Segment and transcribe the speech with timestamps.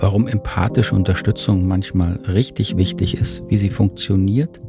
[0.00, 4.60] warum empathische Unterstützung manchmal richtig wichtig ist, wie sie funktioniert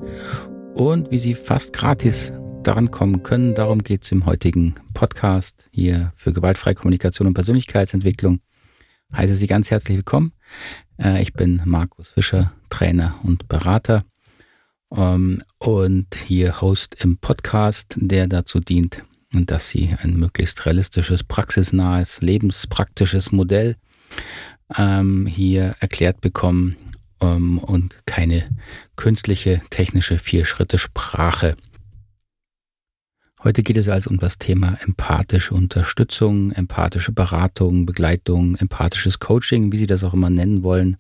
[0.76, 2.33] und wie Sie fast gratis
[2.63, 3.55] daran kommen können.
[3.55, 8.39] Darum geht es im heutigen Podcast hier für gewaltfreie Kommunikation und Persönlichkeitsentwicklung.
[9.15, 10.33] Heiße Sie ganz herzlich willkommen.
[10.97, 14.06] Äh, ich bin Markus Fischer, Trainer und Berater
[14.96, 19.02] ähm, und hier Host im Podcast, der dazu dient,
[19.34, 23.75] dass Sie ein möglichst realistisches, praxisnahes, lebenspraktisches Modell
[24.77, 26.75] ähm, hier erklärt bekommen
[27.21, 28.49] ähm, und keine
[28.95, 31.55] künstliche technische Vier-Schritte-Sprache.
[33.44, 39.77] Heute geht es also um das Thema empathische Unterstützung, empathische Beratung, Begleitung, empathisches Coaching, wie
[39.77, 40.97] Sie das auch immer nennen wollen.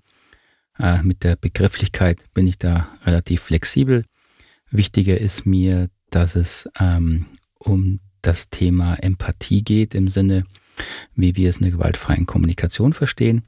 [0.79, 4.05] Äh, mit der Begrifflichkeit bin ich da relativ flexibel.
[4.71, 7.27] Wichtiger ist mir, dass es ähm,
[7.59, 10.43] um das Thema Empathie geht im Sinne,
[11.15, 13.43] wie wir es in der gewaltfreien Kommunikation verstehen.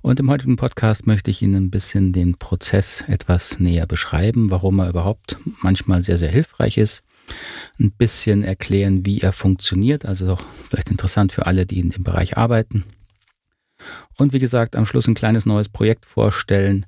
[0.00, 4.78] Und im heutigen Podcast möchte ich Ihnen ein bisschen den Prozess etwas näher beschreiben, warum
[4.78, 7.02] er überhaupt manchmal sehr, sehr hilfreich ist.
[7.78, 12.04] Ein bisschen erklären, wie er funktioniert, also auch vielleicht interessant für alle, die in dem
[12.04, 12.84] Bereich arbeiten.
[14.16, 16.86] Und wie gesagt, am Schluss ein kleines neues Projekt vorstellen,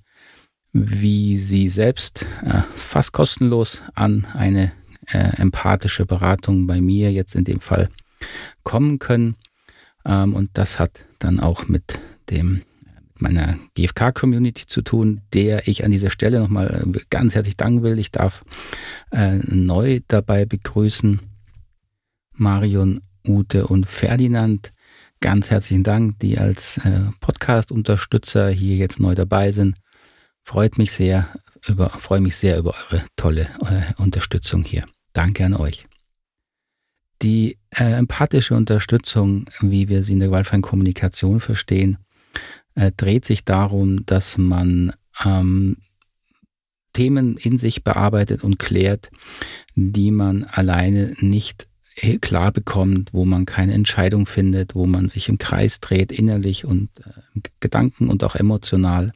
[0.72, 4.72] wie Sie selbst äh, fast kostenlos an eine
[5.08, 7.88] äh, empathische Beratung bei mir jetzt in dem Fall
[8.62, 9.36] kommen können.
[10.04, 11.98] Ähm, und das hat dann auch mit
[12.30, 12.62] dem
[13.20, 17.98] meiner GFK-Community zu tun, der ich an dieser Stelle nochmal äh, ganz herzlich danken will.
[17.98, 18.44] Ich darf
[19.10, 21.20] äh, neu dabei begrüßen
[22.34, 24.72] Marion, Ute und Ferdinand.
[25.20, 29.76] Ganz herzlichen Dank, die als äh, Podcast-Unterstützer hier jetzt neu dabei sind.
[30.42, 31.28] Freut mich sehr
[31.66, 34.84] über, freue mich sehr über eure tolle äh, Unterstützung hier.
[35.12, 35.86] Danke an euch.
[37.22, 41.98] Die äh, empathische Unterstützung, wie wir sie in der gewaltfreien Kommunikation verstehen,
[42.74, 44.92] äh, dreht sich darum, dass man
[45.24, 45.76] ähm,
[46.92, 49.10] Themen in sich bearbeitet und klärt,
[49.74, 51.68] die man alleine nicht
[52.20, 56.88] klar bekommt, wo man keine Entscheidung findet, wo man sich im Kreis dreht, innerlich und
[57.00, 59.12] äh, Gedanken und auch emotional.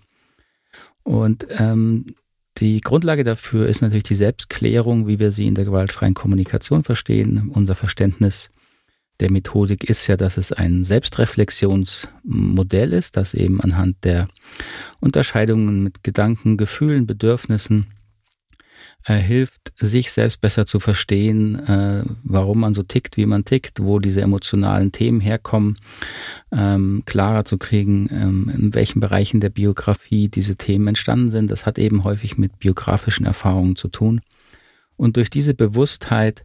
[1.03, 2.15] Und ähm,
[2.59, 7.51] die Grundlage dafür ist natürlich die Selbstklärung, wie wir sie in der gewaltfreien Kommunikation verstehen.
[7.53, 8.51] Unser Verständnis
[9.21, 14.29] der Methodik ist ja, dass es ein Selbstreflexionsmodell ist, das eben anhand der
[15.01, 17.87] Unterscheidungen mit Gedanken, Gefühlen, Bedürfnissen
[19.07, 23.81] äh, hilft, sich selbst besser zu verstehen, äh, warum man so tickt, wie man tickt,
[23.81, 25.77] wo diese emotionalen Themen herkommen,
[26.53, 31.51] ähm, klarer zu kriegen, ähm, in welchen Bereichen der Biografie diese Themen entstanden sind.
[31.51, 34.21] Das hat eben häufig mit biografischen Erfahrungen zu tun.
[34.97, 36.45] Und durch diese Bewusstheit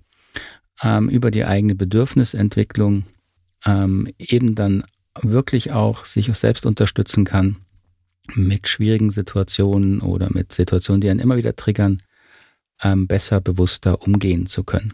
[0.82, 3.04] ähm, über die eigene Bedürfnisentwicklung
[3.66, 4.84] ähm, eben dann
[5.22, 7.58] wirklich auch sich selbst unterstützen kann
[8.36, 11.98] mit schwierigen Situationen oder mit Situationen, die einen immer wieder triggern,
[12.82, 14.94] ähm, besser, bewusster umgehen zu können.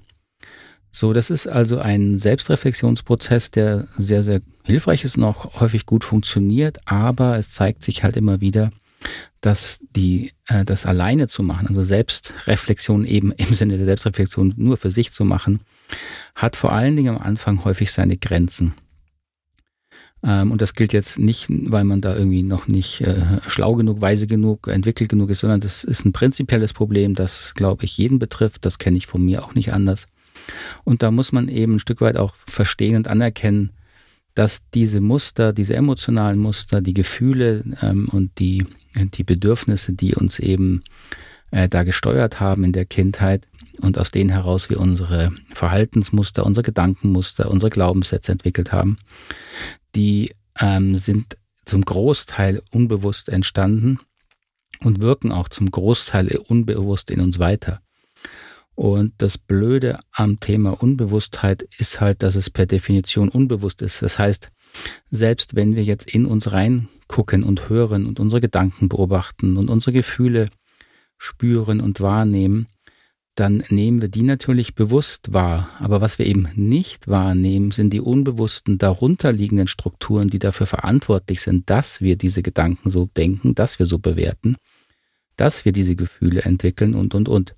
[0.92, 6.78] So, das ist also ein Selbstreflexionsprozess, der sehr, sehr hilfreich ist auch häufig gut funktioniert,
[6.86, 8.72] aber es zeigt sich halt immer wieder,
[9.46, 14.78] dass die, äh, das alleine zu machen, also Selbstreflexion eben im Sinne der Selbstreflexion nur
[14.78, 15.60] für sich zu machen,
[16.34, 18.74] hat vor allen Dingen am Anfang häufig seine Grenzen.
[20.24, 24.02] Ähm, und das gilt jetzt nicht, weil man da irgendwie noch nicht äh, schlau genug,
[24.02, 28.18] weise genug, entwickelt genug ist, sondern das ist ein prinzipielles Problem, das, glaube ich, jeden
[28.18, 28.66] betrifft.
[28.66, 30.08] Das kenne ich von mir auch nicht anders.
[30.84, 33.70] Und da muss man eben ein Stück weit auch verstehen und anerkennen,
[34.36, 38.66] dass diese Muster, diese emotionalen Muster, die Gefühle ähm, und die,
[38.96, 40.84] die Bedürfnisse, die uns eben
[41.52, 43.48] äh, da gesteuert haben in der Kindheit
[43.82, 48.98] und aus denen heraus wir unsere Verhaltensmuster, unsere Gedankenmuster, unsere Glaubenssätze entwickelt haben,
[49.96, 54.00] die ähm, sind zum Großteil unbewusst entstanden
[54.82, 57.82] und wirken auch zum Großteil unbewusst in uns weiter.
[58.76, 64.02] Und das Blöde am Thema Unbewusstheit ist halt, dass es per Definition unbewusst ist.
[64.02, 64.50] Das heißt,
[65.10, 69.94] selbst wenn wir jetzt in uns reingucken und hören und unsere Gedanken beobachten und unsere
[69.94, 70.50] Gefühle
[71.18, 72.68] spüren und wahrnehmen,
[73.36, 75.70] dann nehmen wir die natürlich bewusst wahr.
[75.80, 81.70] Aber was wir eben nicht wahrnehmen, sind die unbewussten darunterliegenden Strukturen, die dafür verantwortlich sind,
[81.70, 84.56] dass wir diese Gedanken so denken, dass wir so bewerten,
[85.36, 87.56] dass wir diese Gefühle entwickeln und, und, und.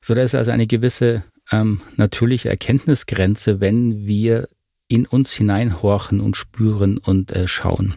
[0.00, 4.48] So, da ist also eine gewisse ähm, natürliche Erkenntnisgrenze, wenn wir
[4.88, 7.94] in uns hineinhorchen und spüren und äh, schauen.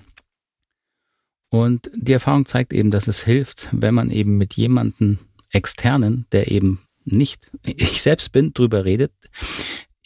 [1.49, 5.17] Und die Erfahrung zeigt eben, dass es hilft, wenn man eben mit jemandem
[5.51, 9.11] externen, der eben nicht ich selbst bin, drüber redet,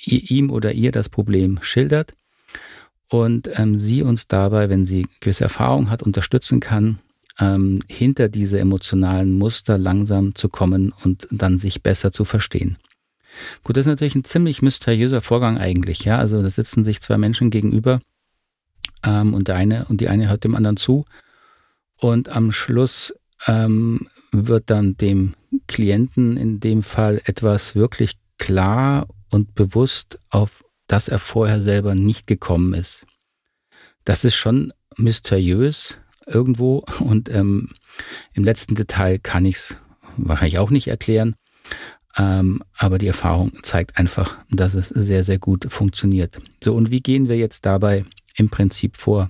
[0.06, 2.14] ihm oder ihr das Problem schildert
[3.10, 7.00] und ähm, sie uns dabei, wenn sie gewisse Erfahrung hat, unterstützen kann,
[7.40, 12.78] ähm, hinter diese emotionalen Muster langsam zu kommen und dann sich besser zu verstehen.
[13.64, 16.20] Gut, das ist natürlich ein ziemlich mysteriöser Vorgang eigentlich, ja.
[16.20, 18.00] Also da sitzen sich zwei Menschen gegenüber
[19.04, 21.06] ähm, und der eine und die eine hört dem anderen zu
[21.98, 23.14] und am Schluss
[23.48, 25.34] ähm, wird dann dem
[25.68, 32.28] Klienten in dem Fall etwas wirklich klar und bewusst, auf das er vorher selber nicht
[32.28, 33.06] gekommen ist.
[34.06, 37.70] Das ist schon mysteriös irgendwo und ähm,
[38.34, 39.78] im letzten Detail kann ich es
[40.18, 41.36] wahrscheinlich auch nicht erklären,
[42.18, 46.40] ähm, aber die Erfahrung zeigt einfach, dass es sehr, sehr gut funktioniert.
[46.64, 48.06] So, und wie gehen wir jetzt dabei
[48.36, 49.30] im Prinzip vor?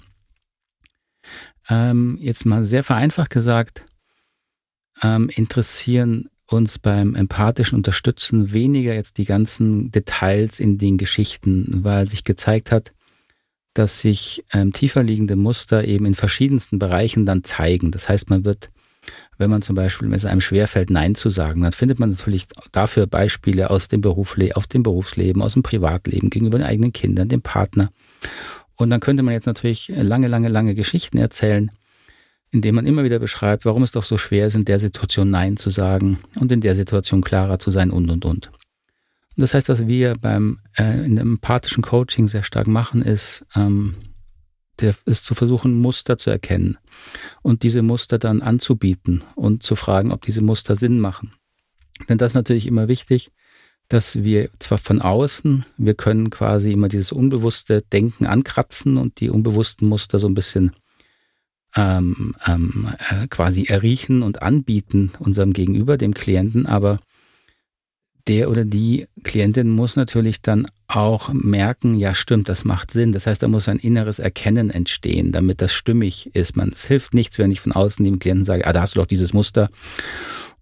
[1.70, 3.86] Ähm, jetzt mal sehr vereinfacht gesagt,
[5.02, 12.08] ähm, interessieren uns beim empathischen Unterstützen weniger jetzt die ganzen Details in den Geschichten, weil
[12.08, 12.94] sich gezeigt hat,
[13.74, 17.92] dass sich ähm, tiefer liegende Muster eben in verschiedensten Bereichen dann zeigen.
[17.92, 18.70] Das heißt, man wird
[19.38, 23.08] wenn man zum Beispiel, es einem schwerfällt, Nein zu sagen, dann findet man natürlich dafür
[23.08, 27.42] Beispiele aus dem, Berufle aus dem Berufsleben, aus dem Privatleben, gegenüber den eigenen Kindern, dem
[27.42, 27.92] Partner.
[28.76, 31.70] Und dann könnte man jetzt natürlich lange, lange, lange Geschichten erzählen,
[32.52, 35.58] indem man immer wieder beschreibt, warum es doch so schwer ist, in der Situation Nein
[35.58, 38.52] zu sagen und in der Situation klarer zu sein und, und, und.
[39.36, 43.96] Das heißt, was wir beim äh, in dem empathischen Coaching sehr stark machen, ist ähm,
[44.80, 46.78] der ist zu versuchen, Muster zu erkennen
[47.42, 51.32] und diese Muster dann anzubieten und zu fragen, ob diese Muster Sinn machen.
[52.10, 53.32] Denn das ist natürlich immer wichtig,
[53.88, 59.30] dass wir zwar von außen, wir können quasi immer dieses unbewusste Denken ankratzen und die
[59.30, 60.72] unbewussten Muster so ein bisschen
[61.76, 67.00] ähm, ähm, äh, quasi erriechen und anbieten unserem Gegenüber, dem Klienten, aber
[68.28, 73.12] der oder die Klientin muss natürlich dann auch merken, ja stimmt, das macht Sinn.
[73.12, 76.56] Das heißt, da muss ein inneres Erkennen entstehen, damit das stimmig ist.
[76.56, 79.00] Man, es hilft nichts, wenn ich von außen dem Klienten sage, ah, da hast du
[79.00, 79.70] doch dieses Muster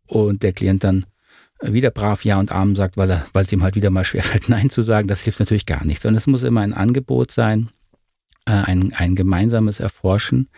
[0.08, 1.06] und der Klient dann
[1.62, 4.50] wieder brav Ja und Amen sagt, weil er, weil es ihm halt wieder mal schwerfällt,
[4.50, 5.08] Nein zu sagen.
[5.08, 6.06] Das hilft natürlich gar nichts.
[6.06, 7.70] Und es muss immer ein Angebot sein,
[8.46, 10.50] äh, ein, ein gemeinsames Erforschen,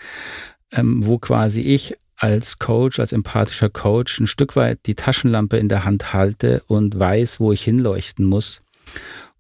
[0.72, 5.68] ähm, wo quasi ich als Coach, als empathischer Coach ein Stück weit die Taschenlampe in
[5.68, 8.62] der Hand halte und weiß, wo ich hinleuchten muss.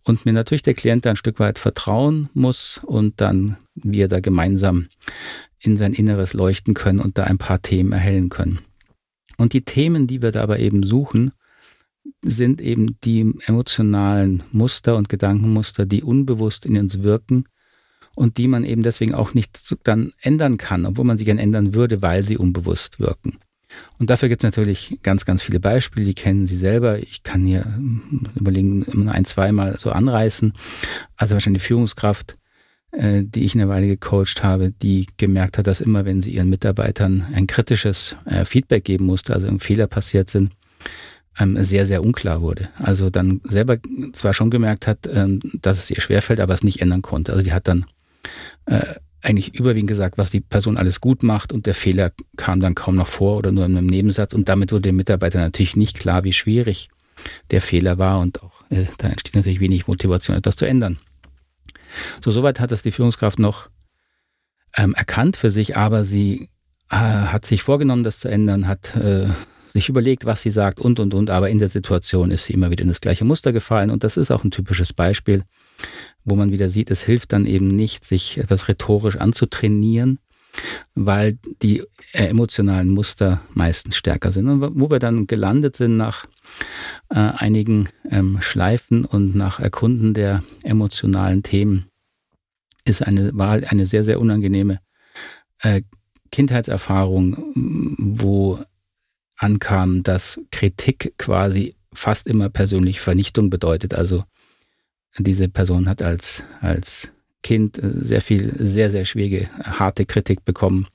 [0.03, 4.89] Und mir natürlich der Klient ein Stück weit vertrauen muss und dann wir da gemeinsam
[5.59, 8.59] in sein Inneres leuchten können und da ein paar Themen erhellen können.
[9.37, 11.31] Und die Themen, die wir da aber eben suchen,
[12.21, 17.45] sind eben die emotionalen Muster und Gedankenmuster, die unbewusst in uns wirken
[18.15, 21.73] und die man eben deswegen auch nicht dann ändern kann, obwohl man sie gern ändern
[21.73, 23.39] würde, weil sie unbewusst wirken.
[23.99, 26.99] Und dafür gibt es natürlich ganz, ganz viele Beispiele, die kennen Sie selber.
[26.99, 30.53] Ich kann hier hm, überlegen, ein, zweimal so anreißen.
[31.15, 32.35] Also wahrscheinlich die Führungskraft,
[32.91, 36.49] äh, die ich eine Weile gecoacht habe, die gemerkt hat, dass immer, wenn sie ihren
[36.49, 40.51] Mitarbeitern ein kritisches äh, Feedback geben musste, also Fehler passiert sind,
[41.39, 42.69] ähm, sehr, sehr unklar wurde.
[42.77, 43.77] Also dann selber
[44.13, 47.31] zwar schon gemerkt hat, ähm, dass es ihr schwerfällt, aber es nicht ändern konnte.
[47.31, 47.85] Also sie hat dann
[48.65, 52.75] äh, eigentlich überwiegend gesagt, was die Person alles gut macht und der Fehler kam dann
[52.75, 55.97] kaum noch vor oder nur in einem Nebensatz und damit wurde dem Mitarbeiter natürlich nicht
[55.97, 56.89] klar, wie schwierig
[57.51, 60.97] der Fehler war und auch äh, da entsteht natürlich wenig Motivation, etwas zu ändern.
[62.23, 63.69] So, soweit hat das die Führungskraft noch
[64.75, 66.49] ähm, erkannt für sich, aber sie
[66.89, 69.27] äh, hat sich vorgenommen, das zu ändern, hat äh,
[69.73, 72.71] sich überlegt, was sie sagt und und und, aber in der Situation ist sie immer
[72.71, 75.43] wieder in das gleiche Muster gefallen und das ist auch ein typisches Beispiel
[76.23, 80.19] wo man wieder sieht, es hilft dann eben nicht, sich etwas rhetorisch anzutrainieren,
[80.95, 84.47] weil die emotionalen Muster meistens stärker sind.
[84.47, 86.25] Und wo wir dann gelandet sind nach
[87.09, 91.85] äh, einigen ähm, Schleifen und nach Erkunden der emotionalen Themen,
[92.85, 94.79] ist eine Wahl eine sehr, sehr unangenehme
[95.59, 95.81] äh,
[96.31, 97.53] Kindheitserfahrung,
[97.97, 98.59] wo
[99.37, 103.93] ankam, dass Kritik quasi fast immer persönlich Vernichtung bedeutet.
[103.93, 104.23] Also
[105.17, 107.09] diese Person hat als, als
[107.43, 110.87] Kind äh, sehr viel, sehr, sehr schwierige, harte Kritik bekommen,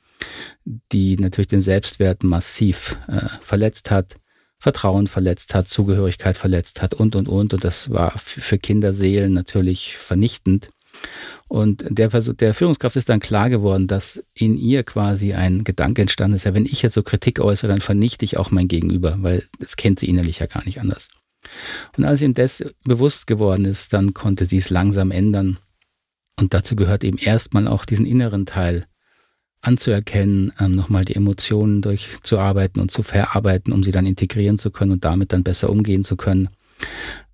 [0.93, 4.17] die natürlich den Selbstwert massiv äh, verletzt hat,
[4.59, 7.55] Vertrauen verletzt hat, Zugehörigkeit verletzt hat und, und, und.
[7.55, 10.69] Und das war für Kinderseelen natürlich vernichtend.
[11.47, 16.35] Und der, der Führungskraft ist dann klar geworden, dass in ihr quasi ein Gedanke entstanden
[16.35, 19.45] ist, ja, wenn ich jetzt so Kritik äußere, dann vernichte ich auch mein Gegenüber, weil
[19.61, 21.09] das kennt sie innerlich ja gar nicht anders.
[21.97, 25.59] Und als ihm das bewusst geworden ist, dann konnte sie es langsam ändern.
[26.39, 28.85] Und dazu gehört eben erstmal auch diesen inneren Teil
[29.61, 34.93] anzuerkennen, ähm, nochmal die Emotionen durchzuarbeiten und zu verarbeiten, um sie dann integrieren zu können
[34.93, 36.49] und damit dann besser umgehen zu können.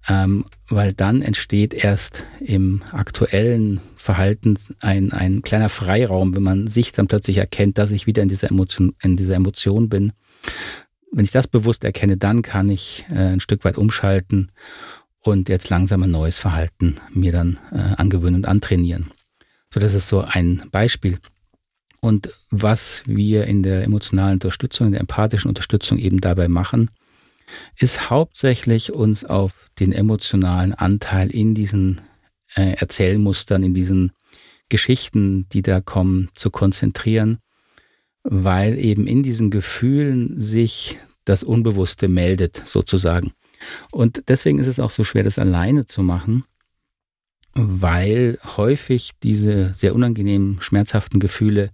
[0.08, 6.92] ähm, weil dann entsteht erst im aktuellen Verhalten ein, ein kleiner Freiraum, wenn man sich
[6.92, 10.12] dann plötzlich erkennt, dass ich wieder in dieser Emotion, in dieser Emotion bin.
[11.14, 14.50] Wenn ich das bewusst erkenne, dann kann ich äh, ein Stück weit umschalten
[15.20, 19.10] und jetzt langsam ein neues Verhalten mir dann äh, angewöhnen und antrainieren.
[19.72, 21.18] So, das ist so ein Beispiel.
[22.00, 26.90] Und was wir in der emotionalen Unterstützung, in der empathischen Unterstützung eben dabei machen,
[27.78, 32.00] ist hauptsächlich uns auf den emotionalen Anteil in diesen
[32.56, 34.10] äh, Erzählmustern, in diesen
[34.68, 37.38] Geschichten, die da kommen, zu konzentrieren,
[38.24, 43.32] weil eben in diesen Gefühlen sich das Unbewusste meldet, sozusagen.
[43.92, 46.44] Und deswegen ist es auch so schwer, das alleine zu machen,
[47.54, 51.70] weil häufig diese sehr unangenehmen, schmerzhaften Gefühle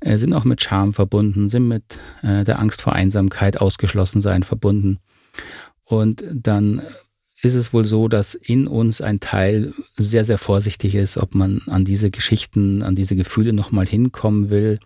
[0.00, 4.42] äh, sind auch mit Scham verbunden, sind mit äh, der Angst vor Einsamkeit, ausgeschlossen sein
[4.42, 4.98] verbunden.
[5.84, 6.82] Und dann
[7.42, 11.62] ist es wohl so, dass in uns ein Teil sehr, sehr vorsichtig ist, ob man
[11.66, 14.78] an diese Geschichten, an diese Gefühle nochmal hinkommen will,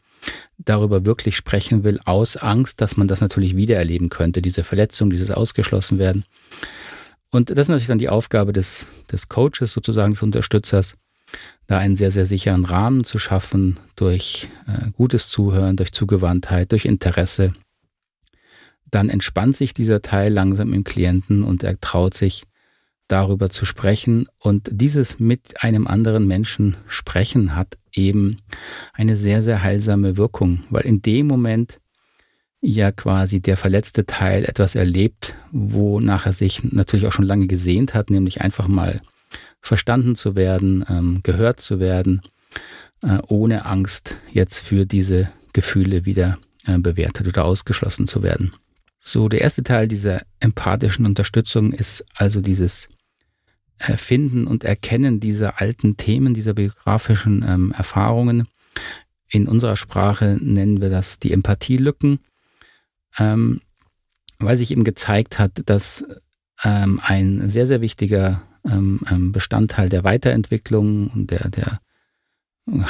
[0.58, 5.30] darüber wirklich sprechen will, aus Angst, dass man das natürlich wiedererleben könnte, diese Verletzung, dieses
[5.30, 6.24] Ausgeschlossenwerden.
[7.30, 10.94] Und das ist natürlich dann die Aufgabe des, des Coaches, sozusagen des Unterstützers,
[11.66, 16.84] da einen sehr, sehr sicheren Rahmen zu schaffen durch äh, gutes Zuhören, durch Zugewandtheit, durch
[16.84, 17.52] Interesse,
[18.90, 22.44] dann entspannt sich dieser Teil langsam im Klienten und er traut sich
[23.08, 24.26] darüber zu sprechen.
[24.38, 28.38] Und dieses mit einem anderen Menschen sprechen hat eben
[28.92, 31.76] eine sehr, sehr heilsame Wirkung, weil in dem Moment
[32.60, 37.92] ja quasi der verletzte Teil etwas erlebt, wonach er sich natürlich auch schon lange gesehnt
[37.92, 39.00] hat, nämlich einfach mal
[39.60, 42.22] verstanden zu werden, ähm, gehört zu werden,
[43.02, 48.52] äh, ohne Angst jetzt für diese Gefühle wieder äh, bewertet oder ausgeschlossen zu werden.
[49.06, 52.88] So, der erste Teil dieser empathischen Unterstützung ist also dieses
[53.96, 58.48] Finden und Erkennen dieser alten Themen, dieser biografischen ähm, Erfahrungen.
[59.28, 62.20] In unserer Sprache nennen wir das die Empathielücken,
[63.18, 63.60] ähm,
[64.38, 66.02] weil sich eben gezeigt hat, dass
[66.62, 71.80] ähm, ein sehr, sehr wichtiger ähm, ähm, Bestandteil der Weiterentwicklung und der, der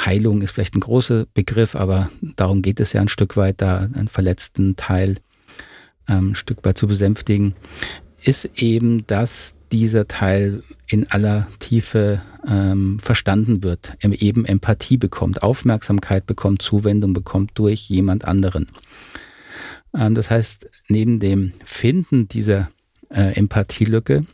[0.05, 3.79] Heilung ist vielleicht ein großer Begriff, aber darum geht es ja ein Stück weit, da
[3.79, 5.17] einen verletzten Teil
[6.07, 7.55] ähm, Stück weit zu besänftigen,
[8.23, 16.25] ist eben, dass dieser Teil in aller Tiefe ähm, verstanden wird, eben Empathie bekommt, Aufmerksamkeit
[16.25, 18.67] bekommt, Zuwendung bekommt durch jemand anderen.
[19.95, 22.69] Ähm, das heißt, neben dem Finden dieser
[23.09, 24.25] äh, Empathielücke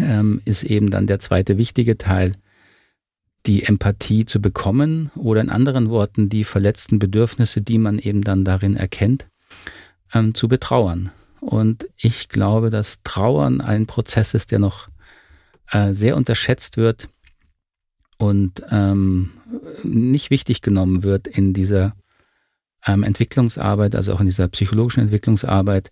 [0.00, 2.32] ähm, ist eben dann der zweite wichtige Teil,
[3.46, 8.44] die Empathie zu bekommen oder in anderen Worten die verletzten Bedürfnisse, die man eben dann
[8.44, 9.26] darin erkennt,
[10.14, 11.10] ähm, zu betrauern.
[11.40, 14.88] Und ich glaube, dass Trauern ein Prozess ist, der noch
[15.70, 17.08] äh, sehr unterschätzt wird
[18.18, 19.30] und ähm,
[19.82, 21.94] nicht wichtig genommen wird in dieser
[22.86, 25.90] ähm, Entwicklungsarbeit, also auch in dieser psychologischen Entwicklungsarbeit.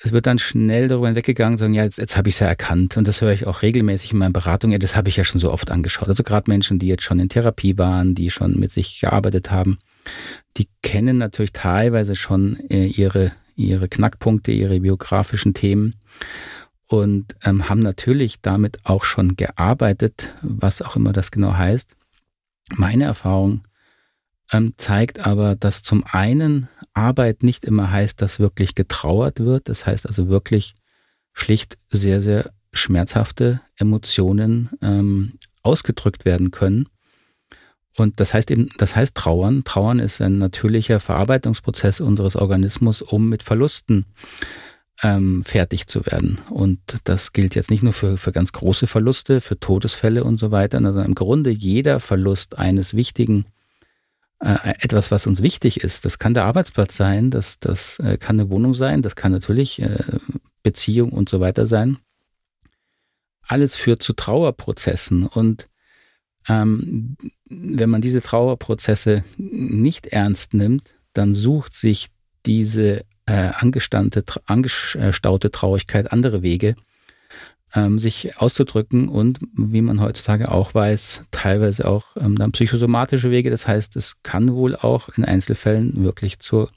[0.00, 2.96] Es wird dann schnell darüber hinweggegangen, sagen, ja, jetzt, jetzt habe ich es ja erkannt.
[2.96, 4.72] Und das höre ich auch regelmäßig in meinen Beratungen.
[4.72, 6.08] Ja, das habe ich ja schon so oft angeschaut.
[6.08, 9.78] Also gerade Menschen, die jetzt schon in Therapie waren, die schon mit sich gearbeitet haben,
[10.56, 15.94] die kennen natürlich teilweise schon äh, ihre, ihre Knackpunkte, ihre biografischen Themen
[16.86, 21.94] und ähm, haben natürlich damit auch schon gearbeitet, was auch immer das genau heißt.
[22.74, 23.62] Meine Erfahrung
[24.52, 29.68] ähm, zeigt aber, dass zum einen Arbeit nicht immer heißt, dass wirklich getrauert wird.
[29.68, 30.74] Das heißt also wirklich
[31.32, 36.88] schlicht sehr, sehr schmerzhafte Emotionen ähm, ausgedrückt werden können.
[37.98, 39.64] Und das heißt eben, das heißt Trauern.
[39.64, 44.06] Trauern ist ein natürlicher Verarbeitungsprozess unseres Organismus, um mit Verlusten
[45.02, 46.38] ähm, fertig zu werden.
[46.50, 50.50] Und das gilt jetzt nicht nur für, für ganz große Verluste, für Todesfälle und so
[50.50, 53.46] weiter, sondern im Grunde jeder Verlust eines wichtigen,
[54.40, 56.04] äh, etwas, was uns wichtig ist.
[56.04, 59.80] Das kann der Arbeitsplatz sein, das, das äh, kann eine Wohnung sein, das kann natürlich
[59.80, 60.04] äh,
[60.62, 61.98] Beziehung und so weiter sein.
[63.42, 65.68] Alles führt zu Trauerprozessen und
[66.48, 67.16] ähm,
[67.48, 72.08] wenn man diese Trauerprozesse nicht ernst nimmt, dann sucht sich
[72.46, 76.76] diese äh, angestaute, angestaute Traurigkeit andere Wege,
[77.74, 83.50] ähm, sich auszudrücken und, wie man heutzutage auch weiß, teilweise auch ähm, dann psychosomatische Wege.
[83.50, 86.68] Das heißt, es kann wohl auch in Einzelfällen wirklich zu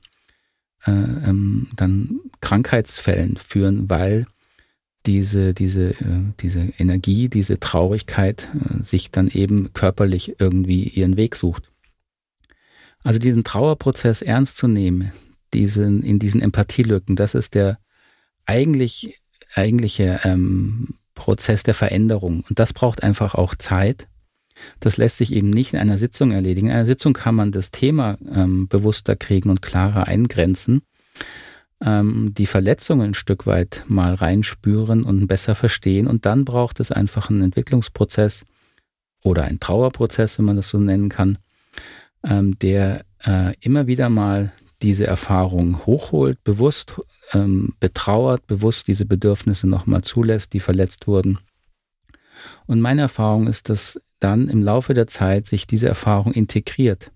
[0.85, 4.25] äh, ähm, dann Krankheitsfällen führen, weil
[5.05, 11.35] diese, diese, äh, diese Energie, diese Traurigkeit äh, sich dann eben körperlich irgendwie ihren Weg
[11.35, 11.71] sucht.
[13.03, 15.11] Also diesen Trauerprozess ernst zu nehmen,
[15.53, 17.79] diesen, in diesen Empathielücken, das ist der
[18.45, 19.19] eigentlich
[19.55, 22.43] eigentliche ähm, Prozess der Veränderung.
[22.47, 24.07] Und das braucht einfach auch Zeit.
[24.79, 26.67] Das lässt sich eben nicht in einer Sitzung erledigen.
[26.67, 30.81] In einer Sitzung kann man das Thema ähm, bewusster kriegen und klarer eingrenzen,
[31.83, 36.07] ähm, die Verletzungen ein Stück weit mal reinspüren und besser verstehen.
[36.07, 38.45] Und dann braucht es einfach einen Entwicklungsprozess
[39.23, 41.37] oder einen Trauerprozess, wenn man das so nennen kann,
[42.23, 46.99] ähm, der äh, immer wieder mal diese Erfahrung hochholt, bewusst
[47.33, 51.37] ähm, betrauert, bewusst diese Bedürfnisse nochmal zulässt, die verletzt wurden.
[52.65, 57.11] Und meine Erfahrung ist, dass dann im Laufe der Zeit sich diese Erfahrung integriert.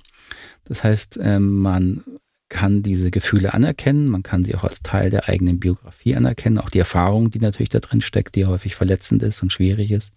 [0.65, 2.03] Das heißt, ähm, man
[2.49, 6.69] kann diese Gefühle anerkennen, man kann sie auch als Teil der eigenen Biografie anerkennen, auch
[6.69, 10.11] die Erfahrung, die natürlich da drin steckt, die häufig verletzend ist und schwierig ist.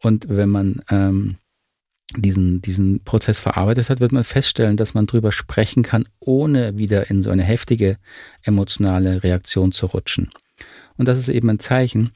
[0.00, 1.36] Und wenn man ähm,
[2.16, 7.10] diesen, diesen Prozess verarbeitet hat, wird man feststellen, dass man darüber sprechen kann, ohne wieder
[7.10, 7.98] in so eine heftige
[8.42, 10.30] emotionale Reaktion zu rutschen.
[10.96, 12.10] Und das ist eben ein Zeichen,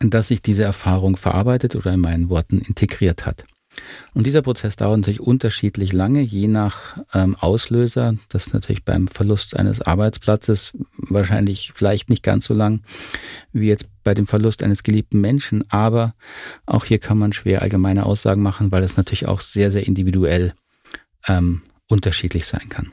[0.00, 3.44] dass sich diese Erfahrung verarbeitet oder in meinen Worten integriert hat.
[4.14, 8.16] Und dieser Prozess dauert natürlich unterschiedlich lange, je nach ähm, Auslöser.
[8.28, 12.82] Das ist natürlich beim Verlust eines Arbeitsplatzes wahrscheinlich vielleicht nicht ganz so lang
[13.52, 15.64] wie jetzt bei dem Verlust eines geliebten Menschen.
[15.70, 16.14] Aber
[16.66, 20.52] auch hier kann man schwer allgemeine Aussagen machen, weil es natürlich auch sehr, sehr individuell
[21.26, 22.92] ähm, unterschiedlich sein kann.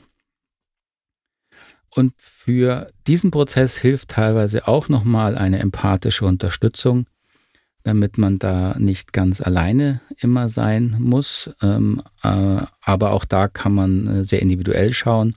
[1.90, 7.06] Und für diesen Prozess hilft teilweise auch nochmal eine empathische Unterstützung
[7.82, 11.50] damit man da nicht ganz alleine immer sein muss.
[11.62, 15.34] Ähm, äh, aber auch da kann man äh, sehr individuell schauen.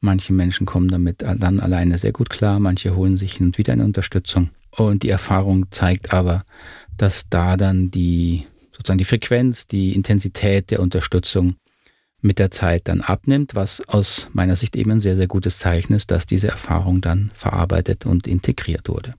[0.00, 3.74] Manche Menschen kommen damit dann alleine sehr gut klar, manche holen sich hin und wieder
[3.74, 4.48] eine Unterstützung.
[4.70, 6.44] Und die Erfahrung zeigt aber,
[6.96, 11.56] dass da dann die sozusagen die Frequenz, die Intensität der Unterstützung
[12.22, 15.94] mit der Zeit dann abnimmt, was aus meiner Sicht eben ein sehr, sehr gutes Zeichen
[15.94, 19.14] ist, dass diese Erfahrung dann verarbeitet und integriert wurde.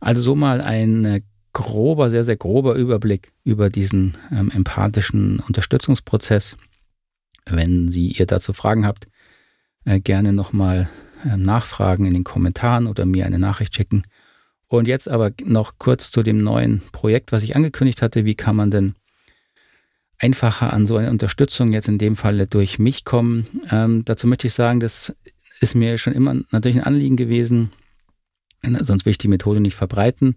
[0.00, 1.22] Also so mal ein
[1.52, 6.56] grober, sehr, sehr grober Überblick über diesen ähm, empathischen Unterstützungsprozess.
[7.46, 9.08] Wenn Sie ihr dazu Fragen habt,
[9.84, 10.88] äh, gerne nochmal
[11.24, 14.02] äh, nachfragen in den Kommentaren oder mir eine Nachricht schicken.
[14.68, 18.24] Und jetzt aber noch kurz zu dem neuen Projekt, was ich angekündigt hatte.
[18.24, 18.94] Wie kann man denn
[20.18, 23.46] einfacher an so eine Unterstützung jetzt in dem Falle durch mich kommen?
[23.70, 25.14] Ähm, dazu möchte ich sagen, das
[25.60, 27.70] ist mir schon immer natürlich ein Anliegen gewesen.
[28.62, 30.36] Sonst will ich die Methode nicht verbreiten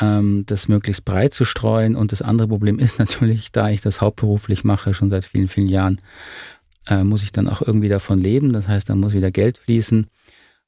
[0.00, 1.96] ähm, das möglichst breit zu streuen.
[1.96, 5.68] Und das andere Problem ist natürlich, da ich das hauptberuflich mache, schon seit vielen, vielen
[5.68, 6.00] Jahren,
[6.88, 8.52] äh, muss ich dann auch irgendwie davon leben.
[8.52, 10.06] Das heißt, da muss wieder Geld fließen.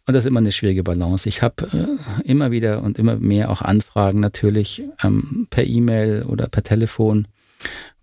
[0.05, 1.29] Und das ist immer eine schwierige Balance.
[1.29, 6.49] Ich habe äh, immer wieder und immer mehr auch Anfragen natürlich ähm, per E-Mail oder
[6.49, 7.29] per Telefon,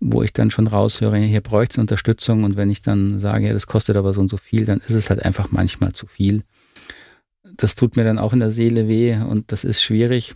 [0.00, 2.44] wo ich dann schon raushöre, hier bräuchte es Unterstützung.
[2.44, 4.94] Und wenn ich dann sage, ja, das kostet aber so und so viel, dann ist
[4.94, 6.42] es halt einfach manchmal zu viel.
[7.56, 10.34] Das tut mir dann auch in der Seele weh und das ist schwierig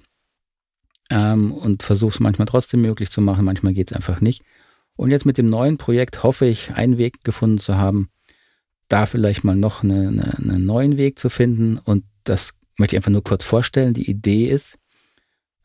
[1.10, 4.42] ähm, und versuche es manchmal trotzdem möglich zu machen, manchmal geht es einfach nicht.
[4.96, 8.10] Und jetzt mit dem neuen Projekt hoffe ich, einen Weg gefunden zu haben,
[8.88, 11.78] da vielleicht mal noch eine, eine, einen neuen Weg zu finden.
[11.78, 13.94] Und das möchte ich einfach nur kurz vorstellen.
[13.94, 14.78] Die Idee ist,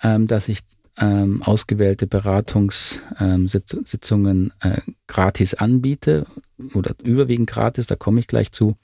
[0.02, 0.60] ähm, dass ich
[0.97, 6.25] ähm, ausgewählte Beratungssitzungen ähm, äh, gratis anbiete
[6.73, 8.75] oder überwiegend gratis, da komme ich gleich zu,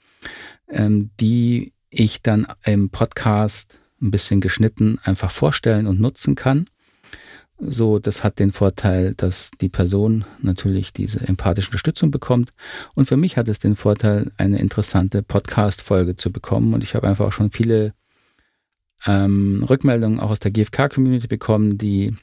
[0.69, 6.65] ähm, die ich dann im Podcast ein bisschen geschnitten einfach vorstellen und nutzen kann.
[7.57, 12.51] So, das hat den Vorteil, dass die Person natürlich diese empathische Unterstützung bekommt.
[12.95, 16.73] Und für mich hat es den Vorteil, eine interessante Podcast-Folge zu bekommen.
[16.73, 17.93] Und ich habe einfach auch schon viele
[19.05, 22.13] ähm, Rückmeldungen auch aus der GFK-Community bekommen, die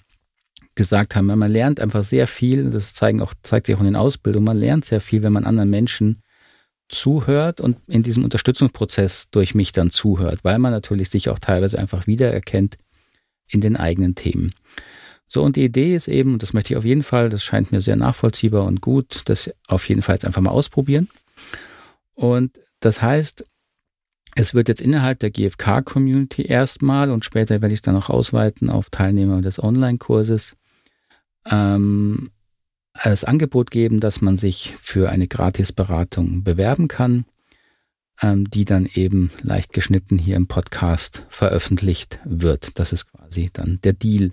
[0.75, 2.71] gesagt haben, man lernt einfach sehr viel.
[2.71, 4.45] Das zeigen auch, zeigt sich auch in den Ausbildungen.
[4.45, 6.23] Man lernt sehr viel, wenn man anderen Menschen
[6.93, 11.79] zuhört und in diesem Unterstützungsprozess durch mich dann zuhört, weil man natürlich sich auch teilweise
[11.79, 12.79] einfach wiedererkennt
[13.49, 14.51] in den eigenen Themen.
[15.27, 17.73] So, und die Idee ist eben, und das möchte ich auf jeden Fall, das scheint
[17.73, 21.09] mir sehr nachvollziehbar und gut, das auf jeden Fall jetzt einfach mal ausprobieren.
[22.15, 23.45] Und das heißt,
[24.35, 28.69] es wird jetzt innerhalb der GFK-Community erstmal und später werde ich es dann auch ausweiten
[28.71, 30.55] auf Teilnehmer des Online-Kurses
[31.51, 32.31] ähm,
[32.93, 37.25] als Angebot geben, dass man sich für eine Gratisberatung bewerben kann,
[38.21, 42.79] ähm, die dann eben leicht geschnitten hier im Podcast veröffentlicht wird.
[42.79, 44.33] Das ist quasi dann der Deal.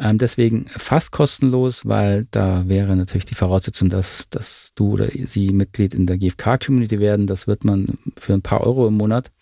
[0.00, 5.52] Ähm, deswegen fast kostenlos, weil da wäre natürlich die Voraussetzung, dass, dass du oder sie
[5.52, 7.26] Mitglied in der GFK-Community werden.
[7.26, 9.32] Das wird man für ein paar Euro im Monat.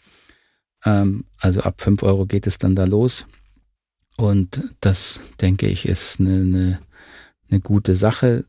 [0.84, 3.26] Ähm, also ab 5 Euro geht es dann da los.
[4.16, 6.78] Und das, denke ich, ist eine, eine
[7.50, 8.44] eine gute Sache.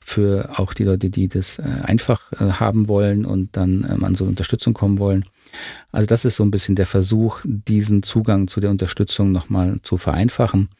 [0.00, 4.72] für auch die Leute, die das einfach haben wollen und dann ähm, an so Unterstützung
[4.72, 5.26] kommen wollen.
[5.92, 9.98] Also das ist so ein bisschen der Versuch, diesen Zugang zu der Unterstützung nochmal zu
[9.98, 10.70] vereinfachen.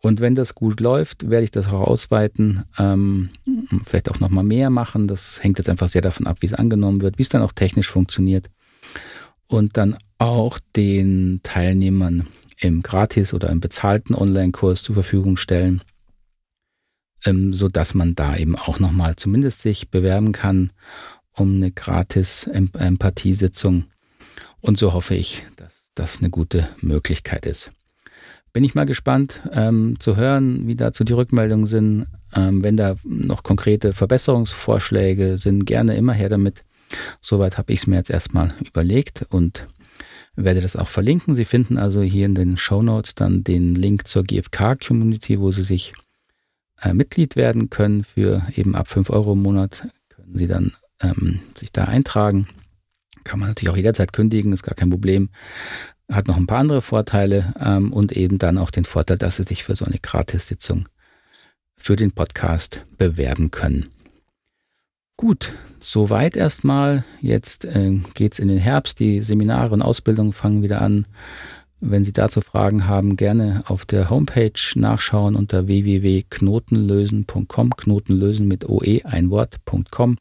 [0.00, 3.30] Und wenn das gut läuft, werde ich das auch ausweiten, ähm,
[3.84, 5.08] vielleicht auch nochmal mehr machen.
[5.08, 7.52] Das hängt jetzt einfach sehr davon ab, wie es angenommen wird, wie es dann auch
[7.52, 8.48] technisch funktioniert.
[9.48, 15.80] Und dann auch den Teilnehmern im gratis oder im bezahlten Online-Kurs zur Verfügung stellen,
[17.24, 20.70] ähm, sodass man da eben auch nochmal zumindest sich bewerben kann
[21.38, 23.84] um eine gratis Empathiesitzung.
[24.60, 27.70] Und so hoffe ich, dass das eine gute Möglichkeit ist.
[28.52, 32.06] Bin ich mal gespannt ähm, zu hören, wie dazu die Rückmeldungen sind.
[32.34, 36.64] Ähm, wenn da noch konkrete Verbesserungsvorschläge sind, gerne immer her damit.
[37.20, 39.66] Soweit habe ich es mir jetzt erstmal überlegt und
[40.34, 41.34] werde das auch verlinken.
[41.34, 45.64] Sie finden also hier in den Show Notes dann den Link zur GFK-Community, wo Sie
[45.64, 45.92] sich
[46.82, 48.04] äh, Mitglied werden können.
[48.04, 52.48] Für eben ab 5 Euro im Monat können Sie dann ähm, sich da eintragen.
[53.24, 55.30] Kann man natürlich auch jederzeit kündigen, ist gar kein Problem
[56.10, 59.42] hat noch ein paar andere Vorteile ähm, und eben dann auch den Vorteil, dass Sie
[59.42, 60.88] sich für so eine Gratissitzung
[61.76, 63.88] für den Podcast bewerben können.
[65.16, 67.04] Gut, soweit erstmal.
[67.20, 69.00] Jetzt äh, es in den Herbst.
[69.00, 71.06] Die Seminare und Ausbildungen fangen wieder an.
[71.80, 77.76] Wenn Sie dazu Fragen haben, gerne auf der Homepage nachschauen unter www.knotenlösen.com.
[77.76, 80.18] Knotenlösen mit OE, ein Wort.com.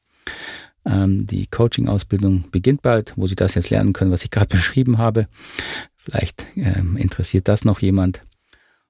[0.86, 5.00] Ähm, die Coaching-Ausbildung beginnt bald, wo Sie das jetzt lernen können, was ich gerade beschrieben
[5.00, 5.28] habe.
[5.96, 8.22] Vielleicht ähm, interessiert das noch jemand.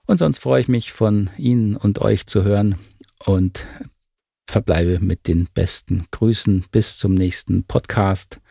[0.06, 2.76] Und sonst freue ich mich von Ihnen und euch zu hören
[3.26, 3.66] und
[4.46, 8.42] verbleibe mit den besten Grüßen bis zum nächsten Podcast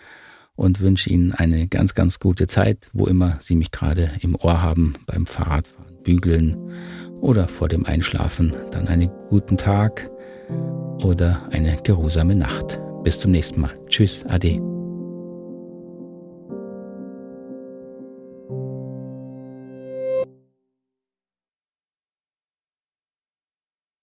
[0.57, 4.63] und wünsche Ihnen eine ganz, ganz gute Zeit, wo immer Sie mich gerade im Ohr
[4.63, 6.57] haben, beim Fahrradfahren, Bügeln
[7.21, 8.53] oder vor dem Einschlafen.
[8.73, 10.11] Dann einen guten Tag
[11.03, 12.79] oder eine geruhsame Nacht.
[13.05, 13.79] Bis zum nächsten Mal.
[13.89, 14.76] Tschüss, Ade.